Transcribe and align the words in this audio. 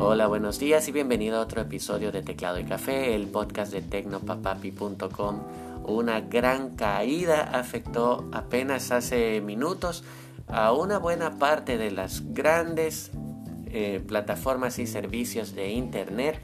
Hola, 0.00 0.28
buenos 0.28 0.60
días 0.60 0.86
y 0.86 0.92
bienvenido 0.92 1.38
a 1.38 1.40
otro 1.40 1.60
episodio 1.60 2.12
de 2.12 2.22
Teclado 2.22 2.60
y 2.60 2.64
Café, 2.64 3.16
el 3.16 3.26
podcast 3.26 3.72
de 3.72 3.82
tecnopapapi.com. 3.82 5.42
Una 5.86 6.20
gran 6.20 6.76
caída 6.76 7.42
afectó 7.42 8.28
apenas 8.30 8.92
hace 8.92 9.40
minutos 9.40 10.04
a 10.46 10.72
una 10.72 10.98
buena 10.98 11.38
parte 11.38 11.78
de 11.78 11.90
las 11.90 12.32
grandes 12.32 13.10
eh, 13.66 14.00
plataformas 14.06 14.78
y 14.78 14.86
servicios 14.86 15.56
de 15.56 15.72
Internet. 15.72 16.40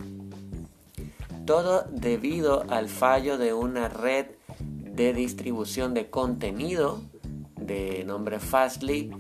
Todo 1.47 1.85
debido 1.93 2.65
al 2.69 2.89
fallo 2.89 3.39
de 3.39 3.55
una 3.55 3.89
red 3.89 4.27
de 4.59 5.15
distribución 5.15 5.95
de 5.95 6.11
contenido 6.11 7.01
de 7.55 8.03
nombre 8.05 8.41
Fastly 8.41 9.13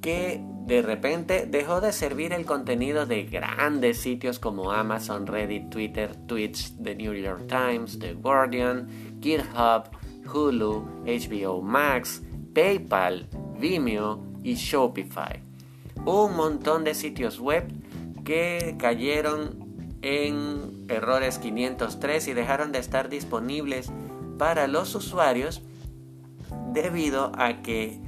que 0.00 0.42
de 0.66 0.82
repente 0.82 1.46
dejó 1.46 1.80
de 1.80 1.92
servir 1.92 2.32
el 2.32 2.46
contenido 2.46 3.06
de 3.06 3.24
grandes 3.24 4.00
sitios 4.00 4.38
como 4.38 4.72
Amazon, 4.72 5.26
Reddit, 5.26 5.68
Twitter, 5.68 6.14
Twitch, 6.26 6.72
The 6.82 6.94
New 6.94 7.12
York 7.12 7.46
Times, 7.48 7.98
The 7.98 8.14
Guardian, 8.14 8.88
GitHub, 9.20 9.90
Hulu, 10.32 11.04
HBO 11.04 11.60
Max, 11.60 12.22
PayPal, 12.54 13.28
Vimeo 13.58 14.22
y 14.42 14.54
Shopify. 14.54 15.42
Un 16.04 16.36
montón 16.36 16.84
de 16.84 16.94
sitios 16.94 17.40
web 17.40 17.64
que 18.24 18.76
cayeron 18.78 19.98
en 20.02 20.86
errores 20.88 21.38
503 21.38 22.28
y 22.28 22.32
dejaron 22.32 22.72
de 22.72 22.78
estar 22.78 23.08
disponibles 23.08 23.90
para 24.38 24.66
los 24.66 24.94
usuarios 24.94 25.62
debido 26.72 27.32
a 27.36 27.60
que 27.62 28.00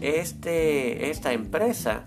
este, 0.00 1.10
esta 1.10 1.32
empresa 1.32 2.06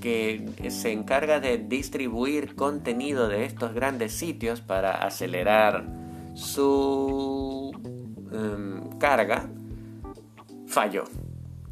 que 0.00 0.70
se 0.70 0.92
encarga 0.92 1.40
de 1.40 1.58
distribuir 1.58 2.54
contenido 2.54 3.28
de 3.28 3.44
estos 3.44 3.74
grandes 3.74 4.12
sitios 4.12 4.60
para 4.60 5.04
acelerar 5.04 5.84
su 6.34 7.72
em, 8.32 8.98
carga 8.98 9.48
falló. 10.66 11.04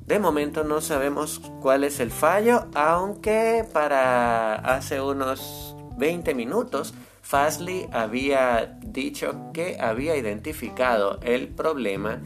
De 0.07 0.19
momento 0.19 0.65
no 0.65 0.81
sabemos 0.81 1.41
cuál 1.61 1.85
es 1.85 2.01
el 2.01 2.11
fallo, 2.11 2.67
aunque 2.75 3.65
para 3.73 4.55
hace 4.55 5.01
unos 5.01 5.77
20 5.97 6.35
minutos 6.35 6.95
Fastly 7.29 7.87
había 7.93 8.79
dicho 8.81 9.53
que 9.53 9.77
había 9.79 10.17
identificado 10.17 11.21
el 11.21 11.49
problema 11.49 12.23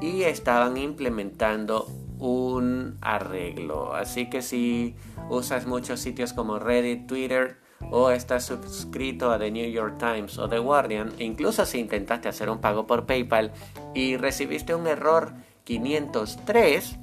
y 0.00 0.22
estaban 0.22 0.78
implementando 0.78 1.88
un 2.18 2.96
arreglo. 3.00 3.94
Así 3.94 4.28
que 4.28 4.42
si 4.42 4.96
usas 5.28 5.66
muchos 5.66 6.00
sitios 6.00 6.32
como 6.32 6.58
Reddit, 6.58 7.06
Twitter 7.06 7.58
o 7.90 8.10
estás 8.10 8.44
suscrito 8.44 9.30
a 9.30 9.38
The 9.38 9.50
New 9.50 9.70
York 9.70 9.98
Times 9.98 10.38
o 10.38 10.48
The 10.48 10.58
Guardian, 10.58 11.12
incluso 11.18 11.66
si 11.66 11.78
intentaste 11.78 12.28
hacer 12.28 12.48
un 12.48 12.60
pago 12.60 12.86
por 12.86 13.06
PayPal 13.06 13.52
y 13.94 14.16
recibiste 14.16 14.74
un 14.74 14.86
error 14.86 15.34
503, 15.64 16.98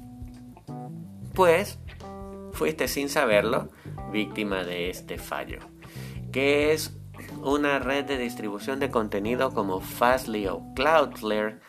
pues 1.34 1.78
fuiste 2.52 2.88
sin 2.88 3.08
saberlo 3.08 3.68
víctima 4.12 4.64
de 4.64 4.90
este 4.90 5.18
fallo, 5.18 5.58
que 6.32 6.72
es 6.72 6.96
una 7.42 7.78
red 7.78 8.04
de 8.04 8.18
distribución 8.18 8.80
de 8.80 8.90
contenido 8.90 9.52
como 9.52 9.80
Fastly 9.80 10.46
o 10.46 10.62
Cloudflare. 10.74 11.60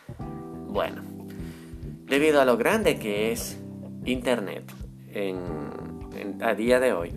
Bueno, 0.68 1.02
debido 2.18 2.40
a 2.40 2.46
lo 2.46 2.56
grande 2.56 2.98
que 2.98 3.30
es 3.30 3.58
Internet 4.06 4.72
a 6.40 6.54
día 6.54 6.80
de 6.80 6.94
hoy, 6.94 7.12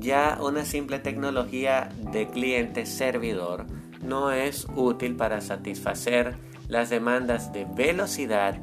ya 0.00 0.38
una 0.42 0.64
simple 0.64 0.98
tecnología 0.98 1.90
de 2.10 2.26
cliente-servidor 2.26 3.66
no 4.02 4.32
es 4.32 4.66
útil 4.74 5.14
para 5.14 5.40
satisfacer 5.40 6.34
las 6.66 6.90
demandas 6.90 7.52
de 7.52 7.66
velocidad 7.66 8.58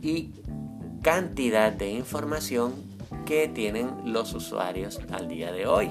y 0.00 0.30
cantidad 1.02 1.72
de 1.72 1.90
información 1.90 2.74
que 3.26 3.48
tienen 3.48 3.90
los 4.04 4.32
usuarios 4.32 5.00
al 5.10 5.26
día 5.26 5.50
de 5.50 5.66
hoy. 5.66 5.90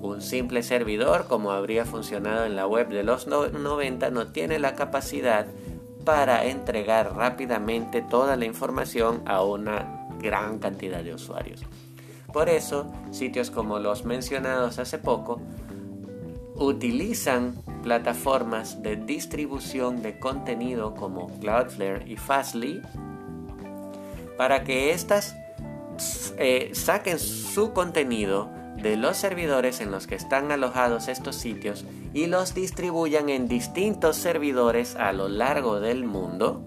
Un 0.00 0.22
simple 0.22 0.62
servidor, 0.62 1.26
como 1.28 1.50
habría 1.50 1.84
funcionado 1.84 2.46
en 2.46 2.56
la 2.56 2.66
web 2.66 2.88
de 2.88 3.02
los 3.02 3.26
90, 3.26 4.08
no 4.08 4.28
tiene 4.28 4.58
la 4.58 4.74
capacidad 4.74 5.46
para 6.04 6.44
entregar 6.46 7.14
rápidamente 7.14 8.02
toda 8.02 8.36
la 8.36 8.44
información 8.44 9.22
a 9.26 9.42
una 9.42 10.06
gran 10.20 10.58
cantidad 10.58 11.02
de 11.02 11.14
usuarios. 11.14 11.62
Por 12.32 12.48
eso, 12.48 12.92
sitios 13.10 13.50
como 13.50 13.78
los 13.78 14.04
mencionados 14.04 14.78
hace 14.78 14.98
poco 14.98 15.40
utilizan 16.56 17.54
plataformas 17.82 18.82
de 18.82 18.96
distribución 18.96 20.02
de 20.02 20.18
contenido 20.18 20.94
como 20.94 21.28
Cloudflare 21.40 22.04
y 22.06 22.16
Fastly 22.16 22.80
para 24.36 24.64
que 24.64 24.92
éstas 24.92 25.36
eh, 26.38 26.70
saquen 26.72 27.18
su 27.18 27.72
contenido 27.72 28.50
de 28.82 28.96
los 28.96 29.16
servidores 29.16 29.80
en 29.80 29.90
los 29.90 30.06
que 30.06 30.14
están 30.14 30.52
alojados 30.52 31.08
estos 31.08 31.36
sitios 31.36 31.84
y 32.12 32.26
los 32.26 32.54
distribuyan 32.54 33.28
en 33.28 33.48
distintos 33.48 34.16
servidores 34.16 34.96
a 34.96 35.12
lo 35.12 35.28
largo 35.28 35.80
del 35.80 36.04
mundo 36.04 36.64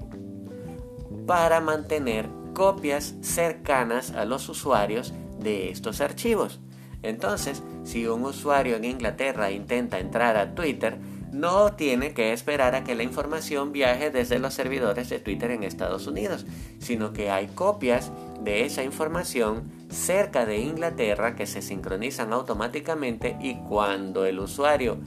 para 1.26 1.60
mantener 1.60 2.28
copias 2.54 3.16
cercanas 3.22 4.12
a 4.12 4.26
los 4.26 4.50
usuarios 4.50 5.14
de 5.40 5.70
estos 5.70 6.02
archivos. 6.02 6.60
Entonces, 7.04 7.62
si 7.84 8.08
un 8.08 8.24
usuario 8.26 8.76
en 8.76 8.86
Inglaterra 8.86 9.52
intenta 9.52 10.00
entrar 10.00 10.38
a 10.38 10.56
Twitter, 10.56 10.98
no 11.32 11.74
tiene 11.74 12.14
que 12.14 12.34
esperar 12.34 12.76
a 12.76 12.84
que 12.84 12.96
la 12.96 13.04
información 13.04 13.72
viaje 13.72 14.12
desde 14.12 14.40
los 14.40 14.54
servidores 14.54 15.10
de 15.10 15.20
Twitter 15.20 15.52
en 15.52 15.64
Estados 15.64 16.08
Unidos, 16.08 16.46
sino 16.80 17.14
que 17.14 17.30
hay 17.30 17.48
copias 17.48 18.12
de 18.42 18.66
esa 18.66 18.84
información 18.84 19.72
cerca 19.90 20.46
de 20.46 20.60
Inglaterra 20.60 21.36
que 21.36 21.46
se 21.48 21.62
sincronizan 21.62 22.34
automáticamente 22.34 23.38
y 23.42 23.56
cuando 23.56 24.26
el 24.26 24.40
usuario 24.40 24.98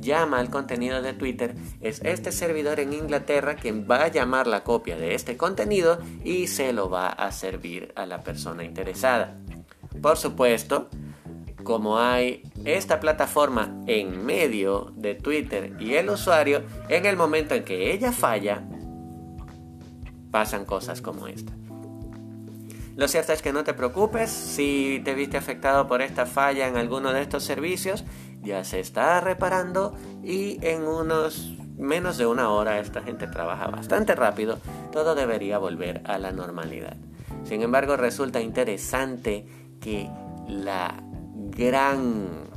llama 0.00 0.38
al 0.38 0.50
contenido 0.50 1.02
de 1.02 1.12
Twitter, 1.12 1.54
es 1.80 2.00
este 2.04 2.32
servidor 2.32 2.80
en 2.80 2.92
Inglaterra 2.92 3.56
quien 3.56 3.86
va 3.88 4.04
a 4.04 4.08
llamar 4.08 4.46
la 4.46 4.64
copia 4.64 4.96
de 4.96 5.14
este 5.14 5.36
contenido 5.36 5.98
y 6.24 6.46
se 6.46 6.72
lo 6.72 6.88
va 6.90 7.08
a 7.08 7.30
servir 7.32 7.92
a 7.96 8.06
la 8.06 8.22
persona 8.22 8.64
interesada. 8.64 9.36
Por 10.00 10.16
supuesto, 10.16 10.88
como 11.64 11.98
hay 11.98 12.42
esta 12.64 13.00
plataforma 13.00 13.74
en 13.86 14.24
medio 14.24 14.92
de 14.96 15.14
Twitter 15.14 15.76
y 15.80 15.94
el 15.94 16.10
usuario, 16.10 16.62
en 16.88 17.06
el 17.06 17.16
momento 17.16 17.54
en 17.54 17.64
que 17.64 17.92
ella 17.92 18.12
falla, 18.12 18.62
pasan 20.30 20.64
cosas 20.64 21.00
como 21.00 21.26
esta. 21.26 21.52
Lo 22.96 23.08
cierto 23.08 23.32
es 23.32 23.40
que 23.40 23.52
no 23.52 23.64
te 23.64 23.72
preocupes 23.72 24.30
si 24.30 25.00
te 25.04 25.14
viste 25.14 25.36
afectado 25.36 25.86
por 25.86 26.02
esta 26.02 26.26
falla 26.26 26.68
en 26.68 26.76
alguno 26.76 27.12
de 27.12 27.22
estos 27.22 27.44
servicios, 27.44 28.04
ya 28.42 28.64
se 28.64 28.80
está 28.80 29.20
reparando 29.20 29.94
y 30.22 30.58
en 30.62 30.82
unos 30.82 31.56
menos 31.78 32.18
de 32.18 32.26
una 32.26 32.50
hora 32.50 32.78
esta 32.78 33.00
gente 33.00 33.26
trabaja 33.26 33.68
bastante 33.68 34.14
rápido, 34.14 34.58
todo 34.92 35.14
debería 35.14 35.58
volver 35.58 36.02
a 36.04 36.18
la 36.18 36.30
normalidad. 36.30 36.96
Sin 37.44 37.62
embargo, 37.62 37.96
resulta 37.96 38.40
interesante 38.40 39.46
que 39.80 40.10
la 40.46 41.02
gran 41.60 42.48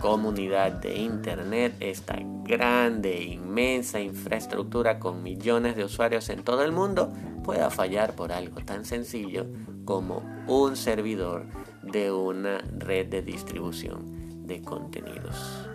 comunidad 0.00 0.72
de 0.72 0.96
Internet, 0.96 1.74
esta 1.80 2.16
grande, 2.18 3.22
inmensa 3.22 4.00
infraestructura 4.00 4.98
con 4.98 5.22
millones 5.22 5.76
de 5.76 5.84
usuarios 5.84 6.30
en 6.30 6.42
todo 6.42 6.64
el 6.64 6.72
mundo, 6.72 7.12
pueda 7.44 7.68
fallar 7.68 8.14
por 8.14 8.32
algo 8.32 8.62
tan 8.64 8.86
sencillo 8.86 9.44
como 9.84 10.22
un 10.46 10.76
servidor 10.76 11.44
de 11.82 12.10
una 12.10 12.62
red 12.78 13.08
de 13.08 13.20
distribución 13.20 14.46
de 14.46 14.62
contenidos. 14.62 15.68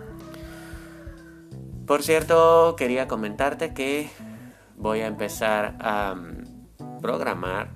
Por 1.86 2.02
cierto, 2.02 2.76
quería 2.76 3.08
comentarte 3.08 3.76
que 3.76 4.10
voy 4.78 5.02
a 5.02 5.08
empezar 5.08 5.76
a 5.80 6.16
mm, 6.16 7.02
programar 7.02 7.70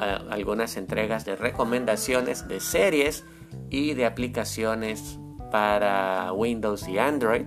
algunas 0.00 0.76
entregas 0.76 1.24
de 1.24 1.36
recomendaciones 1.36 2.48
de 2.48 2.58
series 2.58 3.24
y 3.70 3.94
de 3.94 4.06
aplicaciones 4.06 5.18
para 5.50 6.32
Windows 6.32 6.88
y 6.88 6.98
Android. 6.98 7.46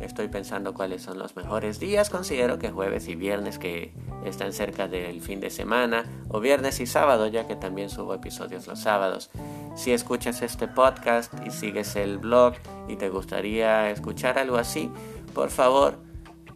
Estoy 0.00 0.28
pensando 0.28 0.74
cuáles 0.74 1.02
son 1.02 1.18
los 1.18 1.36
mejores 1.36 1.80
días. 1.80 2.10
Considero 2.10 2.58
que 2.58 2.70
jueves 2.70 3.08
y 3.08 3.14
viernes 3.14 3.58
que 3.58 3.94
están 4.24 4.52
cerca 4.52 4.88
del 4.88 5.20
fin 5.22 5.40
de 5.40 5.50
semana 5.50 6.04
o 6.28 6.40
viernes 6.40 6.80
y 6.80 6.86
sábado 6.86 7.26
ya 7.28 7.46
que 7.46 7.56
también 7.56 7.88
subo 7.88 8.14
episodios 8.14 8.66
los 8.66 8.80
sábados. 8.80 9.30
Si 9.74 9.92
escuchas 9.92 10.42
este 10.42 10.68
podcast 10.68 11.32
y 11.46 11.50
sigues 11.50 11.96
el 11.96 12.18
blog 12.18 12.54
y 12.88 12.96
te 12.96 13.08
gustaría 13.08 13.90
escuchar 13.90 14.38
algo 14.38 14.56
así, 14.56 14.90
por 15.34 15.50
favor 15.50 15.98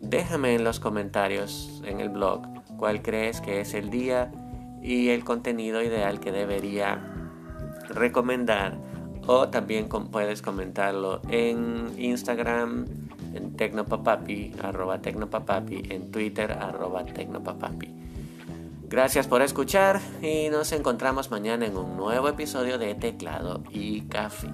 déjame 0.01 0.55
en 0.55 0.65
los 0.65 0.81
comentarios 0.81 1.83
en 1.85 2.01
el 2.01 2.09
blog 2.09 2.43
cuál 2.79 3.03
crees 3.03 3.41
que 3.41 3.61
es 3.61 3.75
el 3.75 3.91
día 3.91 4.33
y 4.83 5.11
el 5.11 5.25
contenido 5.25 5.83
ideal 5.83 6.21
que 6.21 6.33
debería 6.33 7.10
recomendar 7.91 8.79
o 9.27 9.49
también 9.49 9.89
puedes 9.89 10.43
comentarlo 10.43 11.21
en 11.29 11.95
Instagram, 11.99 12.87
en 13.35 13.57
tecnopapapi, 13.57 14.55
arroba 14.63 15.01
tecnopapapi, 15.01 15.83
en 15.91 16.11
Twitter, 16.11 16.53
arroba 16.53 17.05
tecnopapapi. 17.05 17.95
Gracias 18.89 19.29
por 19.29 19.43
escuchar 19.43 20.01
y 20.21 20.49
nos 20.49 20.73
encontramos 20.73 21.31
mañana 21.31 21.67
en 21.67 21.77
un 21.77 21.97
nuevo 21.97 22.29
episodio 22.29 22.77
de 22.77 22.97
Teclado 22.97 23.63
y 23.71 24.01
Café. 24.03 24.49